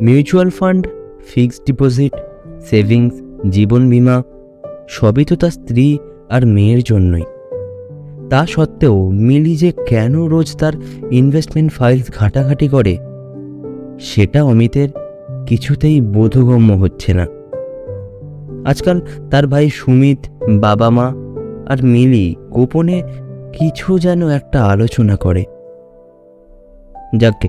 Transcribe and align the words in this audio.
Mutual 0.00 0.50
fund, 0.50 0.86
fixed 1.26 1.62
deposit, 1.66 2.12
savings, 2.60 3.14
জীবন 3.50 3.90
বীমা, 3.90 4.22
সবই 4.88 5.24
তো 5.24 5.36
তার 5.36 5.50
স্ত্রী 5.50 5.98
আর 6.30 6.46
মেয়ের 6.46 6.82
জন্যই। 6.82 7.22
তা 8.30 8.46
সত্ত্বেও 8.46 9.10
মিলি 9.10 9.56
যে 9.56 9.72
কেন 9.86 10.24
রোজ 10.24 10.56
তার 10.56 10.72
ইনভেস্টমেন্ট 11.10 11.72
ফাইলস 11.72 12.10
ঘাটাঘাটি 12.10 12.68
করে, 12.68 12.96
সেটা 14.00 14.44
অমিতের 14.44 14.88
কিছুতেই 15.46 16.00
বোধগম্য 16.00 16.72
হচ্ছে 16.72 17.14
না। 17.14 17.26
আজকাল 18.64 19.00
তার 19.30 19.46
ভাই 19.46 19.70
সুমিত, 19.70 20.18
বাবা 20.60 20.90
মা 20.90 21.06
আর 21.66 21.84
মিলি 21.84 22.34
গোপনে 22.50 23.02
কিছু 23.52 23.98
যেন 23.98 24.28
একটা 24.28 24.64
আলোচনা 24.64 25.16
করে। 25.16 25.44
যাকে 27.16 27.48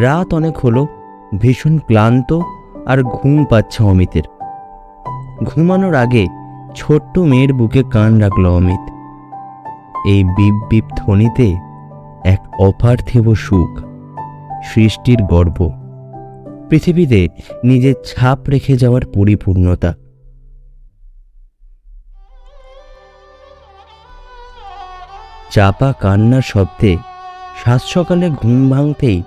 রাত 0.00 0.34
অনেক 0.34 0.56
হলো 0.58 0.86
ভীষণ 1.38 1.78
ক্লান্ত 1.78 2.40
আর 2.86 3.02
ঘুম 3.02 3.44
পাচ্ছে 3.44 3.84
অমিতের। 3.84 4.22
ঘুমানোর 5.44 5.94
আগে 5.94 6.26
ছোট্ট 6.76 7.18
মেয়ের 7.18 7.52
বুকে 7.52 7.82
কান 7.90 8.18
রাখল 8.18 8.46
অমিত। 8.46 8.84
এই 10.06 10.24
বিপ 10.24 10.66
বিপ 10.70 10.84
ধ্বনিতে 10.96 11.56
এক 12.24 12.60
অপার্থিব 12.60 13.34
সুখ, 13.34 13.80
সৃষ্টির 14.64 15.22
গর্ব। 15.22 15.70
পৃথিবীতে 16.70 17.28
নিজের 17.64 17.94
ছাপ 18.06 18.38
রেখে 18.48 18.76
যাওয়ার 18.76 19.02
পরিপূর্ণতা। 19.14 19.94
চাপা 25.50 25.92
কান্নার 26.00 26.42
শব্দে 26.42 26.96
সাত 27.64 27.80
সকালে 27.82 28.30
ঘুম 28.30 28.70
ভাঙতেই 28.70 29.22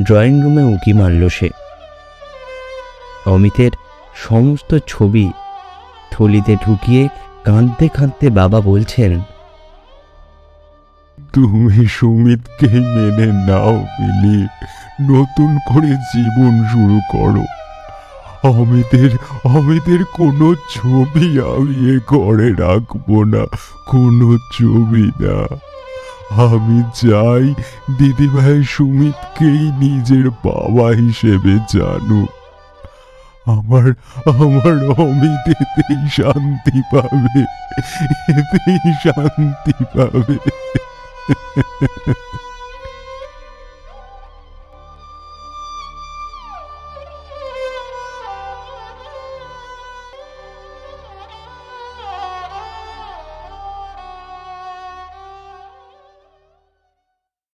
ড্রয়িং 0.00 0.42
রুমে 0.42 0.62
উকি 0.62 0.92
মারল 0.92 1.28
সে। 1.28 1.50
অমিতের 3.26 3.70
সমস্ত 4.14 4.78
ছবি 4.86 5.32
থলিতে 6.10 6.56
ঢুকিয়ে 6.66 7.08
কাঁদতে 7.44 7.88
কাঁদতে 7.88 8.30
বাবা 8.30 8.60
বলছেন, 8.60 9.20
তুমি 11.32 11.86
সুমিতকে 11.86 12.66
মেনে 12.66 13.26
নাও, 13.48 13.72
মিলি। 13.72 14.46
নতুন 15.12 15.58
করে 15.68 15.88
জীবন 15.88 16.52
শুরু 16.72 16.98
করো। 17.12 17.44
অমিতের 18.48 19.10
অমিতের 19.44 20.04
কোনো 20.04 20.54
ছবি 20.54 21.26
আমি 21.40 21.74
এ 21.92 21.98
ঘরে 22.06 22.48
রাখব 22.54 23.22
না। 23.22 23.44
কোনো 23.86 24.38
ছবি 24.52 25.04
না। 25.20 25.56
আমি 26.36 26.78
চাই 26.94 27.46
দিদিভাই 27.98 28.58
সুমিতকেই 28.64 29.62
নিজের 29.82 30.26
বাবা 30.44 30.88
হিসেবে 31.02 31.52
জানুক। 31.72 32.30
আমার 33.46 33.86
আমার 34.26 34.76
অমিত 35.02 35.46
এতেই 35.62 36.02
শান্তি 36.16 36.78
পাবে, 36.92 37.42
এতেই 38.40 38.92
শান্তি 39.04 39.74
পাবে। 39.94 40.36